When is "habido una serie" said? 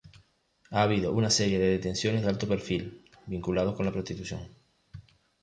0.81-1.59